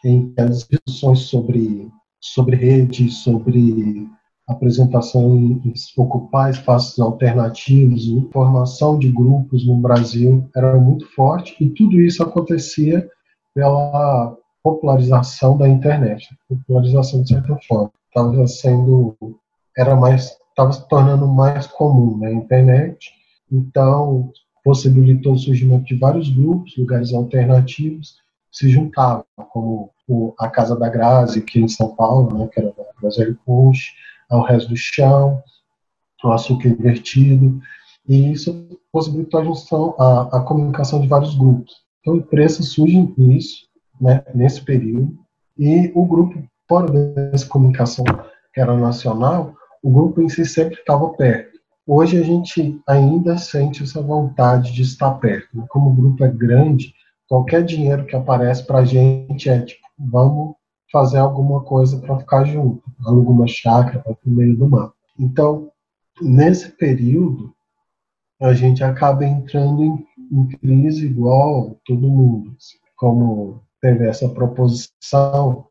em 0.05 0.31
que 0.31 0.41
as 0.41 0.65
discussões 0.65 1.19
sobre, 1.21 1.89
sobre 2.19 2.55
rede, 2.55 3.09
sobre 3.09 4.07
apresentação 4.51 5.35
em 5.35 5.73
ocupar 5.97 6.49
espaços 6.49 6.99
alternativos, 6.99 8.05
formação 8.31 8.97
de 8.97 9.09
grupos 9.09 9.65
no 9.65 9.77
Brasil 9.77 10.49
era 10.55 10.77
muito 10.77 11.05
forte 11.13 11.55
e 11.59 11.69
tudo 11.69 11.99
isso 12.01 12.23
acontecia 12.23 13.07
pela 13.53 14.35
popularização 14.63 15.57
da 15.57 15.67
internet, 15.67 16.29
popularização 16.47 17.23
de 17.23 17.29
certa 17.29 17.57
forma, 17.67 17.91
estava 18.07 18.47
sendo 18.47 19.15
era 19.75 19.95
mais 19.95 20.37
estava 20.49 20.73
se 20.73 20.87
tornando 20.87 21.27
mais 21.27 21.65
comum 21.65 22.17
na 22.17 22.27
né, 22.27 22.33
internet, 22.33 23.11
então 23.51 24.31
possibilitou 24.63 25.33
o 25.33 25.39
surgimento 25.39 25.85
de 25.85 25.95
vários 25.95 26.29
grupos, 26.29 26.77
lugares 26.77 27.13
alternativos 27.13 28.15
se 28.51 28.69
juntavam, 28.69 29.23
como 29.49 29.91
a 30.37 30.49
Casa 30.49 30.75
da 30.75 30.89
Grazi, 30.89 31.39
aqui 31.39 31.61
em 31.61 31.67
São 31.67 31.95
Paulo, 31.95 32.37
né, 32.37 32.49
que 32.51 32.59
era 32.59 32.69
da 32.71 32.83
Grazi 32.99 33.37
Punch, 33.45 33.93
ao 34.31 34.43
resto 34.43 34.69
do 34.69 34.77
chão, 34.77 35.41
o 36.23 36.31
açúcar 36.31 36.69
invertido, 36.69 37.59
e 38.07 38.31
isso 38.31 38.67
possibilitou 38.91 39.39
a 39.39 39.43
junção, 39.43 39.95
a, 39.99 40.37
a 40.37 40.41
comunicação 40.41 41.01
de 41.01 41.07
vários 41.07 41.35
grupos. 41.35 41.73
Então, 41.99 42.15
empresas 42.15 42.69
surgem 42.69 43.13
nisso, 43.17 43.67
né, 43.99 44.23
nesse 44.33 44.61
período, 44.63 45.15
e 45.57 45.91
o 45.93 46.05
grupo, 46.05 46.43
fora 46.67 46.91
dessa 46.91 47.45
comunicação 47.45 48.05
que 48.53 48.59
era 48.59 48.75
nacional, 48.75 49.53
o 49.83 49.91
grupo 49.91 50.21
em 50.21 50.29
si 50.29 50.45
sempre 50.45 50.79
estava 50.79 51.09
perto. 51.09 51.59
Hoje 51.85 52.19
a 52.19 52.23
gente 52.23 52.79
ainda 52.87 53.37
sente 53.37 53.83
essa 53.83 54.01
vontade 54.01 54.71
de 54.71 54.81
estar 54.81 55.11
perto. 55.15 55.65
Como 55.69 55.89
o 55.89 55.93
grupo 55.93 56.23
é 56.23 56.31
grande, 56.31 56.93
qualquer 57.27 57.63
dinheiro 57.63 58.05
que 58.05 58.15
aparece 58.15 58.65
para 58.65 58.79
a 58.79 58.85
gente 58.85 59.49
é 59.49 59.59
tipo, 59.61 59.81
vamos 59.97 60.55
fazer 60.91 61.17
alguma 61.17 61.63
coisa 61.63 61.99
para 61.99 62.19
ficar 62.19 62.43
junto, 62.45 62.83
alguma 63.05 63.47
chácara 63.47 63.99
para 63.99 64.15
o 64.25 64.29
meio 64.29 64.57
do 64.57 64.67
mar. 64.67 64.91
Então, 65.19 65.71
nesse 66.21 66.69
período, 66.69 67.53
a 68.41 68.53
gente 68.53 68.83
acaba 68.83 69.25
entrando 69.25 69.83
em, 69.83 70.05
em 70.31 70.47
crise 70.57 71.05
igual 71.05 71.77
todo 71.85 72.09
mundo. 72.09 72.55
Assim, 72.57 72.77
como 72.97 73.61
teve 73.81 74.07
essa 74.07 74.27
proposição, 74.29 75.65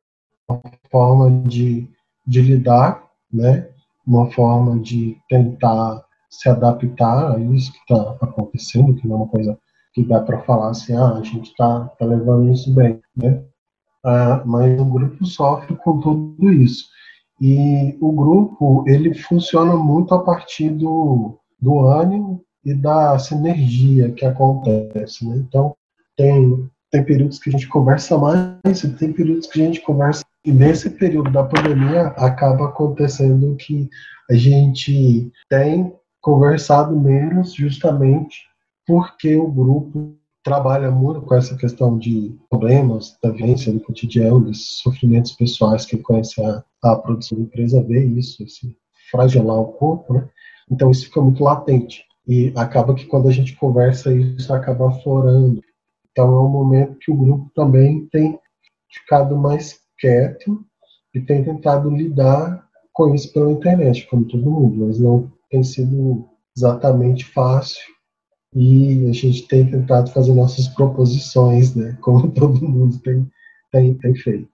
uma 0.48 0.60
forma 0.90 1.42
de, 1.48 1.88
de 2.26 2.42
lidar, 2.42 3.04
né? 3.32 3.68
uma 4.06 4.30
forma 4.32 4.78
de 4.80 5.16
tentar 5.28 6.04
se 6.28 6.48
adaptar 6.48 7.36
a 7.36 7.38
isso 7.38 7.72
que 7.72 7.78
está 7.80 8.16
acontecendo, 8.20 8.94
que 8.94 9.06
não 9.06 9.16
é 9.16 9.18
uma 9.18 9.28
coisa 9.28 9.58
que 9.92 10.04
dá 10.04 10.20
para 10.20 10.40
falar 10.42 10.70
assim, 10.70 10.94
ah, 10.96 11.14
a 11.14 11.22
gente 11.22 11.50
está 11.50 11.86
tá 11.98 12.04
levando 12.04 12.52
isso 12.52 12.72
bem, 12.72 13.00
né? 13.16 13.44
Ah, 14.04 14.42
mas 14.44 14.80
o 14.80 14.84
grupo 14.84 15.24
sofre 15.26 15.76
com 15.76 16.00
tudo 16.00 16.52
isso. 16.52 16.86
E 17.40 17.96
o 18.00 18.12
grupo, 18.12 18.84
ele 18.86 19.14
funciona 19.14 19.74
muito 19.76 20.14
a 20.14 20.22
partir 20.22 20.70
do, 20.70 21.38
do 21.60 21.86
ânimo 21.86 22.42
e 22.64 22.74
da 22.74 23.18
sinergia 23.18 24.12
que 24.12 24.24
acontece, 24.24 25.26
né? 25.26 25.36
Então, 25.36 25.74
tem, 26.16 26.70
tem 26.90 27.04
períodos 27.04 27.38
que 27.38 27.48
a 27.48 27.52
gente 27.52 27.68
conversa 27.68 28.18
mais 28.18 28.84
e 28.84 28.96
tem 28.96 29.12
períodos 29.12 29.46
que 29.46 29.62
a 29.62 29.64
gente 29.64 29.80
conversa 29.80 30.24
e 30.44 30.52
nesse 30.52 30.90
período 30.90 31.30
da 31.30 31.44
pandemia 31.44 32.08
acaba 32.16 32.66
acontecendo 32.66 33.56
que 33.56 33.88
a 34.30 34.34
gente 34.34 35.30
tem 35.48 35.94
conversado 36.20 36.98
menos 36.98 37.52
justamente 37.52 38.38
porque 38.86 39.36
o 39.36 39.50
grupo 39.50 40.16
trabalha 40.42 40.90
muito 40.90 41.22
com 41.22 41.34
essa 41.34 41.56
questão 41.56 41.98
de 41.98 42.36
problemas 42.48 43.16
da 43.22 43.30
violência 43.30 43.72
do 43.72 43.80
cotidiano, 43.80 44.46
desses 44.46 44.78
sofrimentos 44.78 45.32
pessoais 45.32 45.84
que 45.84 45.98
conhece 45.98 46.42
a, 46.42 46.64
a 46.82 46.96
produção 46.96 47.38
da 47.38 47.44
empresa 47.44 47.82
vê 47.82 48.04
isso, 48.04 48.42
esse 48.42 48.76
fragilar 49.10 49.58
o 49.58 49.72
corpo, 49.72 50.14
né? 50.14 50.28
Então 50.70 50.90
isso 50.90 51.06
fica 51.06 51.20
muito 51.20 51.42
latente 51.42 52.04
e 52.26 52.52
acaba 52.56 52.94
que 52.94 53.06
quando 53.06 53.28
a 53.28 53.32
gente 53.32 53.56
conversa 53.56 54.12
isso 54.12 54.52
acaba 54.52 54.88
aflorando. 54.88 55.62
Então 56.10 56.26
é 56.26 56.40
um 56.40 56.48
momento 56.48 56.98
que 56.98 57.10
o 57.10 57.16
grupo 57.16 57.50
também 57.54 58.06
tem 58.06 58.38
ficado 58.88 59.36
mais 59.36 59.80
quieto 59.98 60.64
e 61.14 61.20
tem 61.20 61.44
tentado 61.44 61.90
lidar 61.90 62.64
com 62.92 63.14
isso 63.14 63.32
pela 63.32 63.50
internet, 63.50 64.06
como 64.08 64.24
todo 64.24 64.50
mundo, 64.50 64.86
mas 64.86 64.98
não 64.98 65.30
tem 65.50 65.62
sido 65.62 66.28
exatamente 66.56 67.24
fácil 67.24 67.82
e 68.54 69.08
a 69.08 69.12
gente 69.12 69.46
tem 69.46 69.70
tentado 69.70 70.10
fazer 70.10 70.32
nossas 70.32 70.68
proposições, 70.68 71.74
né, 71.74 71.96
como 72.02 72.30
todo 72.30 72.68
mundo 72.68 72.98
tem, 72.98 73.30
tem, 73.70 73.94
tem 73.94 74.14
feito. 74.14 74.48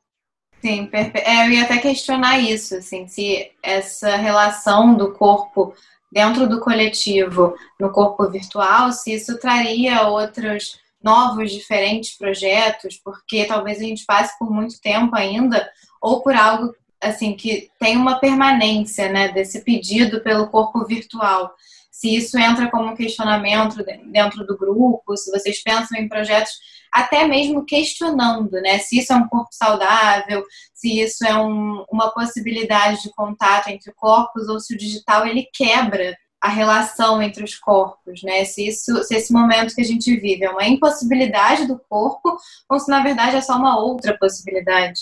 Sim, 0.60 0.86
perfeito. 0.86 1.26
É, 1.26 1.46
eu 1.46 1.52
ia 1.52 1.62
até 1.62 1.78
questionar 1.78 2.38
isso, 2.38 2.76
assim, 2.76 3.06
se 3.06 3.50
essa 3.62 4.16
relação 4.16 4.94
do 4.94 5.12
corpo 5.12 5.74
dentro 6.10 6.48
do 6.48 6.60
coletivo, 6.60 7.54
no 7.78 7.90
corpo 7.90 8.28
virtual, 8.30 8.90
se 8.90 9.12
isso 9.12 9.38
traria 9.38 10.08
outros 10.08 10.80
novos, 11.02 11.52
diferentes 11.52 12.16
projetos, 12.16 12.96
porque 12.96 13.44
talvez 13.44 13.78
a 13.78 13.84
gente 13.84 14.04
passe 14.04 14.36
por 14.38 14.50
muito 14.50 14.80
tempo 14.80 15.14
ainda, 15.14 15.68
ou 16.00 16.20
por 16.22 16.34
algo 16.34 16.74
assim 17.00 17.34
que 17.34 17.70
tem 17.78 17.96
uma 17.96 18.18
permanência, 18.18 19.08
né, 19.08 19.28
desse 19.28 19.62
pedido 19.62 20.20
pelo 20.20 20.48
corpo 20.48 20.84
virtual 20.84 21.54
se 21.96 22.14
isso 22.14 22.38
entra 22.38 22.70
como 22.70 22.94
questionamento 22.94 23.82
dentro 24.12 24.46
do 24.46 24.54
grupo, 24.54 25.16
se 25.16 25.30
vocês 25.30 25.62
pensam 25.62 25.98
em 25.98 26.06
projetos 26.06 26.52
até 26.92 27.26
mesmo 27.26 27.64
questionando, 27.64 28.52
né? 28.60 28.78
Se 28.80 28.98
isso 28.98 29.14
é 29.14 29.16
um 29.16 29.26
corpo 29.26 29.48
saudável, 29.50 30.44
se 30.74 31.00
isso 31.00 31.24
é 31.24 31.34
um, 31.34 31.86
uma 31.90 32.10
possibilidade 32.10 33.00
de 33.00 33.10
contato 33.14 33.68
entre 33.68 33.94
corpos 33.94 34.46
ou 34.46 34.60
se 34.60 34.74
o 34.74 34.78
digital 34.78 35.26
ele 35.26 35.48
quebra 35.50 36.14
a 36.38 36.48
relação 36.48 37.22
entre 37.22 37.42
os 37.42 37.54
corpos, 37.54 38.22
né? 38.22 38.44
Se 38.44 38.68
isso, 38.68 39.02
se 39.02 39.14
esse 39.14 39.32
momento 39.32 39.74
que 39.74 39.80
a 39.80 39.84
gente 39.84 40.14
vive 40.16 40.44
é 40.44 40.50
uma 40.50 40.66
impossibilidade 40.66 41.66
do 41.66 41.80
corpo 41.88 42.36
ou 42.68 42.78
se 42.78 42.90
na 42.90 43.02
verdade 43.02 43.36
é 43.36 43.40
só 43.40 43.56
uma 43.56 43.80
outra 43.80 44.18
possibilidade. 44.18 45.00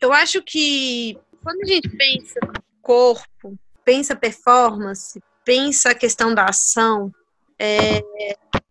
Eu 0.00 0.12
acho 0.12 0.40
que 0.42 1.18
quando 1.42 1.62
a 1.62 1.66
gente 1.66 1.88
pensa 1.88 2.38
corpo, 2.80 3.58
pensa 3.84 4.14
performance, 4.14 5.20
pensa 5.48 5.92
a 5.92 5.94
questão 5.94 6.34
da 6.34 6.44
ação, 6.44 7.10
é, 7.58 8.02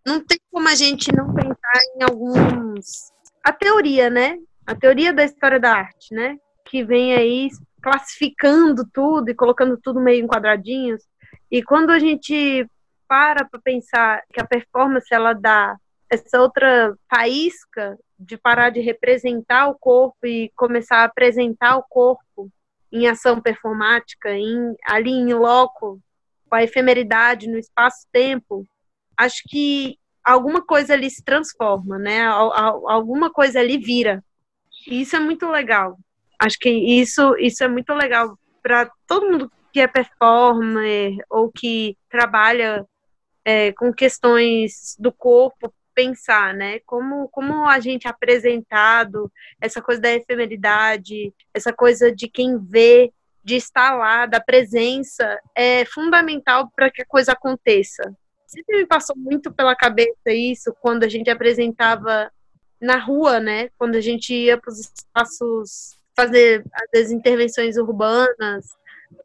não 0.06 0.24
tem 0.24 0.38
como 0.48 0.68
a 0.68 0.76
gente 0.76 1.12
não 1.12 1.34
pensar 1.34 1.80
em 1.96 2.04
alguns. 2.04 3.12
A 3.42 3.52
teoria, 3.52 4.08
né? 4.08 4.38
A 4.64 4.76
teoria 4.76 5.12
da 5.12 5.24
história 5.24 5.58
da 5.58 5.72
arte, 5.72 6.14
né? 6.14 6.38
Que 6.64 6.84
vem 6.84 7.14
aí 7.14 7.48
classificando 7.82 8.88
tudo 8.94 9.28
e 9.28 9.34
colocando 9.34 9.76
tudo 9.76 9.98
meio 9.98 10.24
em 10.24 10.28
quadradinhos. 10.28 11.02
E 11.50 11.64
quando 11.64 11.90
a 11.90 11.98
gente 11.98 12.64
para 13.08 13.44
para 13.44 13.60
pensar 13.60 14.22
que 14.32 14.40
a 14.40 14.46
performance 14.46 15.12
ela 15.12 15.32
dá 15.32 15.76
essa 16.08 16.40
outra 16.40 16.94
faísca 17.12 17.98
de 18.16 18.36
parar 18.36 18.70
de 18.70 18.78
representar 18.78 19.66
o 19.66 19.76
corpo 19.76 20.24
e 20.24 20.52
começar 20.54 20.98
a 20.98 21.04
apresentar 21.04 21.76
o 21.76 21.82
corpo 21.82 22.48
em 22.92 23.08
ação 23.08 23.40
performática, 23.40 24.30
em, 24.30 24.76
ali 24.86 25.10
em 25.10 25.34
loco, 25.34 26.00
com 26.48 26.56
a 26.56 26.62
efemeridade 26.62 27.48
no 27.48 27.58
espaço-tempo, 27.58 28.66
acho 29.16 29.42
que 29.48 29.98
alguma 30.24 30.64
coisa 30.64 30.94
ali 30.94 31.10
se 31.10 31.22
transforma, 31.24 31.98
né? 31.98 32.26
Alguma 32.26 33.30
coisa 33.30 33.60
ali 33.60 33.78
vira. 33.78 34.22
E 34.86 35.00
isso 35.02 35.16
é 35.16 35.20
muito 35.20 35.48
legal. 35.48 35.98
Acho 36.38 36.58
que 36.58 36.70
isso, 36.70 37.36
isso 37.38 37.64
é 37.64 37.68
muito 37.68 37.92
legal 37.94 38.38
para 38.62 38.90
todo 39.06 39.30
mundo 39.30 39.50
que 39.72 39.80
é 39.80 39.86
performer 39.86 41.16
ou 41.28 41.50
que 41.50 41.96
trabalha 42.08 42.86
é, 43.44 43.72
com 43.72 43.92
questões 43.92 44.96
do 44.98 45.12
corpo 45.12 45.72
pensar, 45.94 46.54
né? 46.54 46.78
Como, 46.86 47.28
como 47.28 47.66
a 47.66 47.80
gente 47.80 48.06
é 48.06 48.10
apresentado, 48.10 49.32
essa 49.60 49.82
coisa 49.82 50.00
da 50.00 50.12
efemeridade, 50.12 51.34
essa 51.52 51.72
coisa 51.72 52.14
de 52.14 52.28
quem 52.28 52.56
vê, 52.56 53.12
de 53.48 53.56
estar 53.56 53.96
lá, 53.96 54.26
da 54.26 54.38
presença, 54.38 55.40
é 55.54 55.82
fundamental 55.86 56.70
para 56.76 56.90
que 56.90 57.00
a 57.00 57.06
coisa 57.06 57.32
aconteça. 57.32 58.14
Sempre 58.46 58.76
me 58.76 58.86
passou 58.86 59.16
muito 59.16 59.50
pela 59.50 59.74
cabeça 59.74 60.30
isso 60.30 60.76
quando 60.82 61.04
a 61.04 61.08
gente 61.08 61.30
apresentava 61.30 62.30
na 62.78 62.98
rua, 62.98 63.40
né? 63.40 63.70
Quando 63.78 63.96
a 63.96 64.02
gente 64.02 64.34
ia 64.34 64.58
para 64.58 64.70
os 64.70 64.80
espaços 64.80 65.96
fazer 66.14 66.62
as 66.94 67.10
intervenções 67.10 67.78
urbanas 67.78 68.66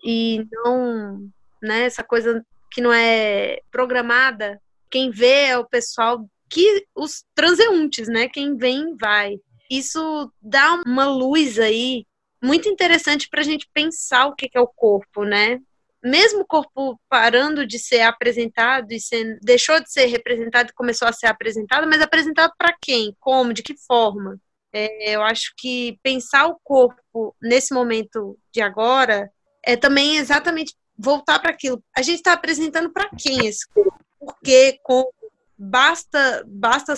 e 0.05 0.47
não, 0.53 1.29
né? 1.61 1.83
Essa 1.83 2.03
coisa 2.03 2.41
que 2.71 2.79
não 2.79 2.93
é 2.93 3.59
programada. 3.69 4.57
Quem 4.89 5.11
vê 5.11 5.47
é 5.47 5.57
o 5.57 5.67
pessoal 5.67 6.25
que 6.49 6.85
os 6.95 7.25
transeuntes, 7.35 8.07
né? 8.07 8.29
Quem 8.29 8.55
vem 8.55 8.95
vai. 8.95 9.35
Isso 9.69 10.31
dá 10.41 10.81
uma 10.85 11.07
luz 11.07 11.59
aí 11.59 12.05
muito 12.43 12.67
interessante 12.67 13.29
para 13.29 13.41
a 13.41 13.43
gente 13.43 13.69
pensar 13.73 14.27
o 14.27 14.35
que 14.35 14.49
é 14.53 14.59
o 14.59 14.67
corpo, 14.67 15.23
né? 15.23 15.59
Mesmo 16.03 16.41
o 16.41 16.45
corpo 16.45 16.99
parando 17.09 17.65
de 17.65 17.79
ser 17.79 18.01
apresentado 18.01 18.91
e 18.91 18.99
sendo, 18.99 19.39
deixou 19.41 19.79
de 19.79 19.91
ser 19.91 20.05
representado 20.05 20.69
e 20.69 20.73
começou 20.73 21.07
a 21.07 21.13
ser 21.13 21.27
apresentado, 21.27 21.87
mas 21.87 22.01
apresentado 22.01 22.51
para 22.57 22.75
quem? 22.81 23.15
Como? 23.19 23.53
De 23.53 23.63
que 23.63 23.75
forma? 23.77 24.37
É, 24.73 25.15
eu 25.15 25.21
acho 25.21 25.53
que 25.57 25.97
pensar 26.03 26.47
o 26.47 26.59
corpo 26.63 27.35
nesse 27.41 27.73
momento 27.73 28.37
de 28.51 28.61
agora 28.61 29.31
é 29.63 29.77
também 29.77 30.17
exatamente 30.17 30.75
voltar 30.97 31.39
para 31.39 31.51
aquilo. 31.51 31.81
A 31.95 32.01
gente 32.01 32.17
está 32.17 32.33
apresentando 32.33 32.91
para 32.91 33.09
quem 33.17 33.45
esse 33.45 33.67
corpo? 33.69 33.97
Por 34.19 34.35
quê? 34.43 34.77
Como? 34.83 35.11
basta, 35.57 36.43
basta 36.47 36.93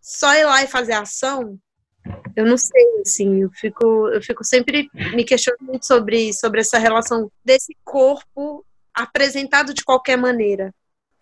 só 0.00 0.34
ir 0.34 0.44
lá 0.44 0.62
e 0.62 0.66
fazer 0.66 0.92
ação? 0.92 1.58
Eu 2.34 2.46
não 2.46 2.56
sei, 2.56 3.00
assim, 3.00 3.42
eu 3.42 3.50
fico, 3.50 4.08
eu 4.08 4.22
fico 4.22 4.44
sempre 4.44 4.90
me 5.14 5.24
questionando 5.24 5.82
sobre, 5.82 6.32
sobre 6.32 6.60
essa 6.60 6.78
relação 6.78 7.30
desse 7.44 7.76
corpo 7.84 8.64
apresentado 8.94 9.74
de 9.74 9.84
qualquer 9.84 10.16
maneira. 10.16 10.74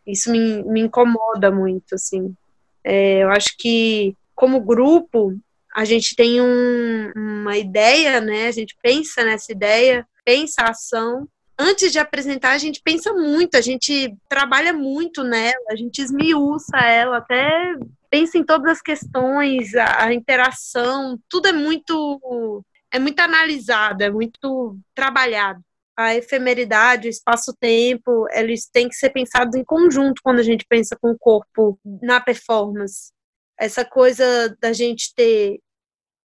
Isso 0.07 0.31
me, 0.31 0.63
me 0.65 0.81
incomoda 0.81 1.51
muito, 1.51 1.95
assim. 1.95 2.35
É, 2.83 3.23
eu 3.23 3.31
acho 3.31 3.57
que, 3.59 4.15
como 4.35 4.61
grupo, 4.61 5.37
a 5.75 5.85
gente 5.85 6.15
tem 6.15 6.41
um, 6.41 7.13
uma 7.17 7.57
ideia, 7.57 8.21
né? 8.21 8.47
A 8.47 8.53
gente 8.53 8.77
pensa 8.83 9.25
nessa 9.25 9.51
ideia, 9.51 10.07
pensa 10.25 10.63
a 10.63 10.71
ação, 10.71 11.29
antes 11.59 11.93
de 11.93 11.99
apresentar, 11.99 12.51
a 12.51 12.59
gente 12.59 12.81
pensa 12.83 13.13
muito, 13.13 13.57
a 13.57 13.61
gente 13.61 14.15
trabalha 14.29 14.73
muito 14.73 15.23
nela, 15.23 15.65
a 15.71 15.77
gente 15.77 16.01
esmiuça 16.01 16.77
ela, 16.79 17.19
até 17.19 17.75
pensa 18.15 18.39
em 18.39 18.45
todas 18.45 18.71
as 18.71 18.81
questões, 18.81 19.75
a, 19.75 20.05
a 20.05 20.15
interação, 20.15 21.19
tudo 21.29 21.49
é 21.49 21.53
muito 21.53 22.63
é 22.93 22.99
muito 23.01 23.19
analisado, 23.19 24.05
é 24.05 24.09
muito 24.09 24.79
trabalhado. 24.95 25.61
A 25.97 26.15
efemeridade, 26.15 27.09
o 27.09 27.11
espaço-tempo, 27.11 28.29
eles 28.31 28.69
têm 28.73 28.89
que 28.89 28.95
ser 28.95 29.11
pensados 29.11 29.57
em 29.57 29.65
conjunto 29.65 30.23
quando 30.23 30.39
a 30.39 30.45
gente 30.45 30.65
pensa 30.69 30.97
com 31.01 31.11
o 31.11 31.19
corpo 31.19 31.77
na 32.01 32.21
performance. 32.21 33.11
Essa 33.59 33.85
coisa 33.85 34.57
da 34.61 34.73
gente 34.73 35.13
ter 35.13 35.59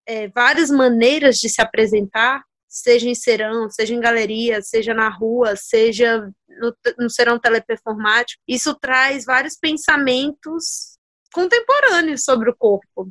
é, 0.07 0.29
várias 0.29 0.71
maneiras 0.71 1.37
de 1.37 1.49
se 1.49 1.63
apresentar 1.63 2.45
seja 2.69 3.09
em 3.09 3.15
serão, 3.15 3.71
seja 3.71 3.95
em 3.95 4.01
galeria, 4.01 4.61
seja 4.61 4.93
na 4.93 5.09
rua, 5.09 5.57
seja 5.57 6.31
no, 6.47 6.77
no 6.99 7.09
serão 7.09 7.39
teleperformático, 7.39 8.43
isso 8.47 8.75
traz 8.75 9.25
vários 9.25 9.57
pensamentos 9.57 10.98
contemporâneos 11.33 12.25
sobre 12.25 12.51
o 12.51 12.57
corpo. 12.57 13.11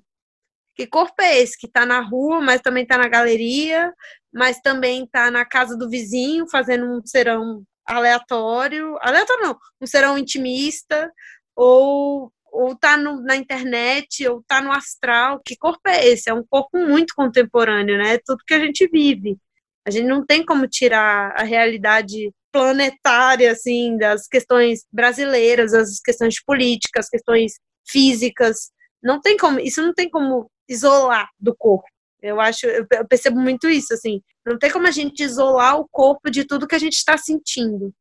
Que 0.76 0.86
corpo 0.86 1.22
é 1.22 1.40
esse 1.40 1.58
que 1.58 1.68
está 1.68 1.86
na 1.86 2.00
rua, 2.02 2.40
mas 2.40 2.62
também 2.62 2.84
está 2.84 2.98
na 2.98 3.08
galeria, 3.08 3.94
mas 4.34 4.60
também 4.60 5.04
está 5.04 5.32
na 5.32 5.44
casa 5.44 5.76
do 5.76 5.90
vizinho 5.90 6.48
fazendo 6.48 6.86
um 6.86 7.02
serão 7.06 7.64
aleatório, 7.86 8.98
aleatório 9.02 9.44
não, 9.44 9.58
um 9.82 9.88
serão 9.88 10.18
intimista, 10.18 11.12
ou 11.56 12.32
ou 12.52 12.76
tá 12.76 12.98
no, 12.98 13.22
na 13.22 13.36
internet, 13.36 14.28
ou 14.28 14.44
tá 14.48 14.62
no 14.62 14.72
astral. 14.72 15.40
Que 15.46 15.56
corpo 15.56 15.82
é 15.88 16.08
esse? 16.08 16.30
É 16.30 16.34
um 16.34 16.44
corpo 16.44 16.78
muito 16.78 17.14
contemporâneo, 17.16 17.98
né? 17.98 18.16
É 18.16 18.22
tudo 18.24 18.44
que 18.46 18.54
a 18.54 18.60
gente 18.60 18.88
vive. 18.88 19.38
A 19.86 19.92
gente 19.92 20.08
não 20.08 20.26
tem 20.26 20.44
como 20.44 20.68
tirar 20.68 21.34
a 21.40 21.44
realidade 21.44 22.32
planetária, 22.52 23.52
assim, 23.52 23.98
das 23.98 24.28
questões 24.28 24.86
brasileiras, 24.92 25.74
as 25.74 26.00
questões 26.00 26.44
políticas, 26.44 27.06
as 27.06 27.10
questões 27.10 27.54
físicas. 27.88 28.72
Não 29.02 29.22
tem 29.22 29.38
como, 29.38 29.60
isso 29.60 29.82
não 29.82 29.94
tem 29.94 30.10
como 30.10 30.50
isolar 30.68 31.30
do 31.40 31.56
corpo. 31.56 31.88
Eu 32.22 32.42
acho, 32.42 32.66
eu 32.66 32.86
percebo 33.08 33.40
muito 33.40 33.70
isso, 33.70 33.94
assim. 33.94 34.22
Não 34.46 34.58
tem 34.58 34.72
como 34.72 34.88
a 34.88 34.92
gente 34.92 35.24
isolar 35.24 35.80
o 35.80 35.88
corpo 35.90 36.30
de 36.32 36.46
tudo 36.46 36.68
que 36.68 36.76
a 36.76 36.80
gente 36.80 36.94
está 36.94 37.18
sentindo. 37.18 37.94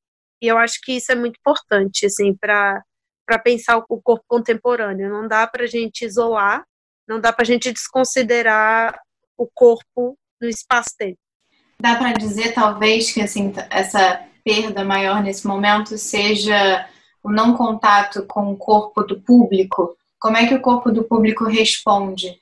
E 0.43 0.47
eu 0.47 0.57
acho 0.59 0.81
que 0.83 0.93
isso 0.93 1.13
é 1.13 1.15
muito 1.15 1.39
importante, 1.39 2.07
assim, 2.07 2.35
para 2.35 2.83
para 3.27 3.41
pensar 3.41 3.77
o 3.77 3.83
corpo 3.83 4.25
contemporâneo. 4.29 5.11
Não 5.11 5.27
dá 5.27 5.47
para 5.49 5.65
a 5.65 5.67
gente 5.67 6.05
isolar, 6.05 6.65
não 7.09 7.21
dá 7.21 7.33
para 7.33 7.43
a 7.43 7.47
gente 7.47 7.73
desconsiderar 7.73 8.97
o 9.37 9.49
corpo 9.53 10.17
no 10.41 10.49
espaço-tempo. 10.49 11.19
Dá 11.81 11.97
para 11.97 12.13
dizer, 12.13 12.55
talvez, 12.55 13.13
que 13.13 13.21
assim, 13.21 13.53
essa 13.69 14.25
perda 14.45 14.85
maior 14.85 15.23
nesse 15.23 15.47
momento 15.47 15.99
seja 15.99 16.89
o 17.27 17.31
não 17.31 17.55
contato 17.55 18.25
com 18.27 18.53
o 18.53 18.57
corpo 18.57 19.03
do 19.03 19.21
público? 19.21 19.97
Como 20.21 20.37
é 20.37 20.47
que 20.47 20.55
o 20.55 20.61
corpo 20.61 20.93
do 20.93 21.03
público 21.03 21.45
responde 21.45 22.39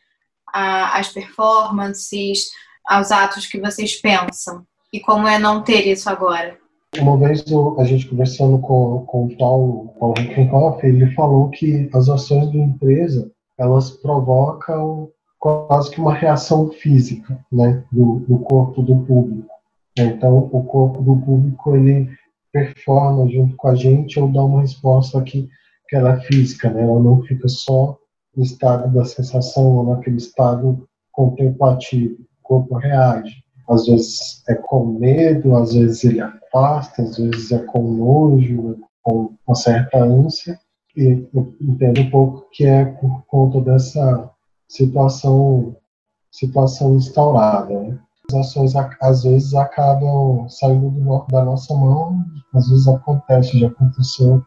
às 0.46 1.08
performances, 1.08 2.50
aos 2.86 3.10
atos 3.10 3.46
que 3.46 3.58
vocês 3.58 3.96
pensam? 3.96 4.62
E 4.92 5.00
como 5.00 5.26
é 5.26 5.38
não 5.38 5.62
ter 5.62 5.86
isso 5.86 6.08
agora? 6.08 6.58
Uma 6.98 7.16
vez 7.16 7.42
a 7.78 7.84
gente 7.84 8.06
conversando 8.06 8.58
com, 8.58 9.04
com 9.06 9.24
o 9.24 9.36
Paulo, 9.36 9.94
Paulo 9.98 10.14
Rickenhoff, 10.18 10.86
ele 10.86 11.10
falou 11.14 11.48
que 11.48 11.88
as 11.92 12.08
ações 12.08 12.52
da 12.52 12.58
empresa 12.58 13.30
elas 13.58 13.90
provocam 13.90 15.08
quase 15.38 15.90
que 15.90 16.00
uma 16.00 16.14
reação 16.14 16.70
física 16.70 17.38
né, 17.50 17.82
do, 17.90 18.20
do 18.28 18.38
corpo 18.38 18.82
do 18.82 18.96
público. 18.96 19.48
Então, 19.96 20.48
o 20.52 20.64
corpo 20.64 21.02
do 21.02 21.16
público 21.16 21.74
ele 21.74 22.08
performa 22.54 23.28
junto 23.28 23.56
com 23.56 23.66
a 23.66 23.74
gente 23.74 24.18
ou 24.20 24.30
dá 24.30 24.44
uma 24.44 24.60
resposta 24.60 25.20
que, 25.22 25.48
que 25.88 25.96
ela 25.96 26.12
é 26.14 26.20
física, 26.20 26.70
né? 26.70 26.84
ela 26.84 27.00
não 27.00 27.20
fica 27.22 27.48
só 27.48 27.98
no 28.36 28.44
estado 28.44 28.94
da 28.94 29.04
sensação 29.04 29.76
ou 29.76 29.86
naquele 29.90 30.18
estado 30.18 30.88
contemplativo. 31.10 32.14
O 32.14 32.26
corpo 32.42 32.76
reage. 32.76 33.42
Às 33.68 33.86
vezes 33.86 34.42
é 34.48 34.54
com 34.54 34.84
medo, 34.86 35.56
às 35.56 35.74
vezes 35.74 36.04
ele 36.04 36.20
afasta, 36.20 37.02
às 37.02 37.16
vezes 37.16 37.50
é 37.50 37.58
com 37.58 37.82
nojo, 37.82 38.78
com 39.02 39.34
uma 39.46 39.56
certa 39.56 39.98
ânsia. 39.98 40.56
E 40.96 41.26
eu 41.34 41.54
entendo 41.60 42.02
um 42.02 42.10
pouco 42.10 42.46
que 42.52 42.64
é 42.64 42.84
por 42.84 43.24
conta 43.26 43.60
dessa 43.60 44.30
situação 44.68 45.74
situação 46.30 46.96
instaurada. 46.96 47.80
Né? 47.80 47.98
As 48.30 48.36
ações 48.36 48.72
às 49.02 49.22
vezes 49.22 49.54
acabam 49.54 50.48
saindo 50.48 50.90
do, 50.90 51.26
da 51.30 51.44
nossa 51.44 51.74
mão, 51.74 52.24
às 52.54 52.68
vezes 52.68 52.88
acontece, 52.88 53.58
já 53.58 53.68
aconteceu 53.68 54.42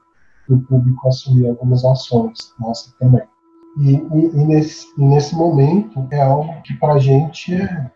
do 0.50 0.60
público 0.62 1.08
assumir 1.08 1.50
algumas 1.50 1.84
ações, 1.86 2.54
nossa 2.60 2.94
também. 3.00 3.24
E, 3.80 3.96
e, 3.96 4.32
e 4.34 4.46
nesse, 4.46 4.88
nesse 4.98 5.36
momento 5.36 6.08
é 6.12 6.22
algo 6.22 6.62
que 6.64 6.74
para 6.76 6.94
a 6.94 7.00
gente 7.00 7.54
é, 7.54 7.92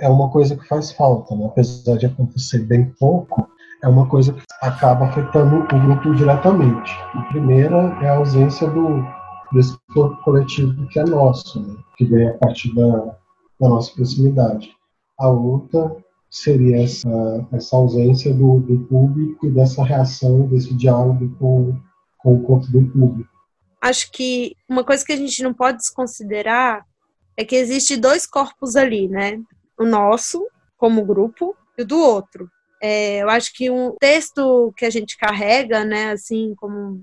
é 0.00 0.08
uma 0.08 0.30
coisa 0.30 0.56
que 0.56 0.66
faz 0.66 0.92
falta, 0.92 1.34
né? 1.34 1.46
apesar 1.46 1.96
de 1.96 2.06
acontecer 2.06 2.60
bem 2.60 2.90
pouco, 2.98 3.48
é 3.82 3.88
uma 3.88 4.06
coisa 4.08 4.32
que 4.32 4.42
acaba 4.62 5.06
afetando 5.06 5.56
o 5.56 5.66
grupo 5.66 6.14
diretamente. 6.14 6.92
A 7.14 7.22
primeira 7.22 7.76
é 8.02 8.08
a 8.08 8.16
ausência 8.16 8.68
do, 8.68 9.04
desse 9.52 9.76
corpo 9.92 10.16
coletivo 10.22 10.86
que 10.88 10.98
é 10.98 11.04
nosso, 11.04 11.60
né? 11.60 11.74
que 11.96 12.04
vem 12.04 12.28
a 12.28 12.34
partir 12.34 12.74
da, 12.74 13.16
da, 13.60 13.68
nossa 13.68 13.92
proximidade. 13.94 14.75
A 15.18 15.28
outra 15.28 15.96
seria 16.30 16.82
essa, 16.82 17.46
essa 17.52 17.76
ausência 17.76 18.32
do, 18.34 18.60
do 18.60 18.80
público 18.86 19.46
e 19.46 19.50
dessa 19.50 19.82
reação, 19.82 20.46
desse 20.48 20.74
diálogo 20.74 21.34
com, 21.38 21.80
com 22.18 22.34
o 22.34 22.42
corpo 22.42 22.66
do 22.66 22.86
público. 22.90 23.30
Acho 23.80 24.10
que 24.10 24.54
uma 24.68 24.84
coisa 24.84 25.04
que 25.04 25.12
a 25.12 25.16
gente 25.16 25.42
não 25.42 25.54
pode 25.54 25.78
desconsiderar 25.78 26.84
é 27.36 27.44
que 27.44 27.56
existe 27.56 27.96
dois 27.96 28.26
corpos 28.26 28.76
ali, 28.76 29.08
né? 29.08 29.40
O 29.78 29.84
nosso, 29.84 30.46
como 30.76 31.04
grupo, 31.04 31.54
e 31.78 31.82
o 31.82 31.86
do 31.86 31.98
outro. 31.98 32.50
É, 32.82 33.22
eu 33.22 33.30
acho 33.30 33.52
que 33.54 33.70
um 33.70 33.94
texto 33.98 34.72
que 34.76 34.84
a 34.84 34.90
gente 34.90 35.16
carrega, 35.16 35.84
né, 35.84 36.10
assim, 36.12 36.54
como 36.56 37.02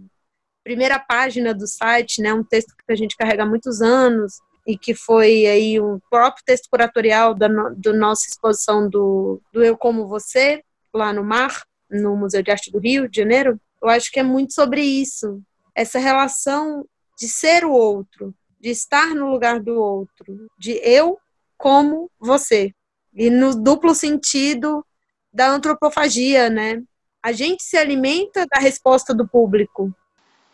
primeira 0.63 0.99
página 0.99 1.53
do 1.53 1.67
site, 1.67 2.21
né, 2.21 2.33
um 2.33 2.43
texto 2.43 2.73
que 2.75 2.93
a 2.93 2.95
gente 2.95 3.17
carrega 3.17 3.43
há 3.43 3.45
muitos 3.45 3.81
anos 3.81 4.39
e 4.65 4.77
que 4.77 4.95
foi 4.95 5.45
aí 5.45 5.79
o 5.79 6.01
próprio 6.09 6.43
texto 6.45 6.69
curatorial 6.69 7.33
da 7.33 7.49
no, 7.49 7.75
do 7.75 7.93
nossa 7.93 8.27
exposição 8.27 8.89
do, 8.89 9.41
do 9.51 9.63
Eu 9.63 9.77
Como 9.77 10.07
Você, 10.07 10.63
lá 10.93 11.11
no 11.11 11.23
Mar, 11.23 11.63
no 11.89 12.15
Museu 12.15 12.41
de 12.41 12.51
Arte 12.51 12.71
do 12.71 12.79
Rio 12.79 13.09
de 13.09 13.17
Janeiro, 13.17 13.59
eu 13.81 13.89
acho 13.89 14.11
que 14.11 14.19
é 14.19 14.23
muito 14.23 14.53
sobre 14.53 14.81
isso, 14.81 15.41
essa 15.75 15.99
relação 15.99 16.85
de 17.17 17.27
ser 17.27 17.65
o 17.65 17.71
outro, 17.71 18.33
de 18.59 18.69
estar 18.69 19.13
no 19.13 19.29
lugar 19.29 19.59
do 19.59 19.73
outro, 19.75 20.47
de 20.57 20.79
eu 20.83 21.19
como 21.57 22.09
você. 22.19 22.73
E 23.13 23.29
no 23.29 23.53
duplo 23.53 23.93
sentido 23.93 24.85
da 25.31 25.49
antropofagia, 25.49 26.49
né? 26.49 26.81
A 27.21 27.31
gente 27.31 27.63
se 27.63 27.77
alimenta 27.77 28.45
da 28.45 28.59
resposta 28.59 29.13
do 29.13 29.27
público. 29.27 29.93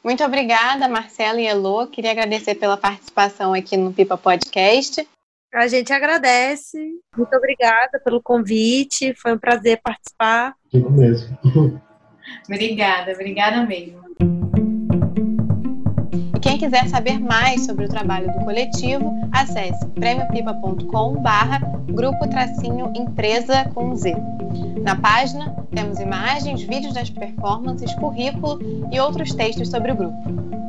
Muito 0.04 0.24
obrigada, 0.24 0.88
Marcela 0.88 1.42
e 1.42 1.48
Elô. 1.48 1.88
Queria 1.88 2.12
agradecer 2.12 2.56
pela 2.56 2.78
participação 2.78 3.54
aqui 3.54 3.76
no 3.76 3.94
Pipa 3.94 4.18
Podcast. 4.18 5.06
A 5.54 5.68
gente 5.68 5.92
agradece. 5.92 6.78
Muito 7.18 7.36
obrigada 7.36 8.00
pelo 8.00 8.22
convite. 8.22 9.14
Foi 9.16 9.34
um 9.34 9.38
prazer 9.38 9.82
participar. 9.84 10.56
Digo 10.72 10.90
mesmo. 10.92 11.38
obrigada, 12.48 13.12
obrigada 13.12 13.66
mesmo. 13.66 13.99
Quiser 16.60 16.90
saber 16.90 17.22
mais 17.22 17.66
sobre 17.66 17.86
o 17.86 17.88
trabalho 17.88 18.34
do 18.34 18.44
coletivo, 18.44 19.14
acesse 19.32 19.86
prêmiopipa.com 19.88 21.14
barra 21.22 21.60
grupo 21.88 22.28
tracinho 22.28 22.92
empresa 22.94 23.64
com 23.74 23.96
Z. 23.96 24.14
Na 24.84 24.94
página 24.94 25.56
temos 25.74 26.00
imagens, 26.00 26.62
vídeos 26.62 26.94
das 26.94 27.10
performances, 27.10 27.96
currículo 27.96 28.60
e 28.92 29.00
outros 29.00 29.34
textos 29.34 29.70
sobre 29.70 29.94
o 29.94 29.96
grupo. 29.96 30.69